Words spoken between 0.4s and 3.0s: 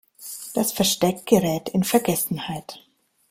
Das Versteck gerät in Vergessenheit.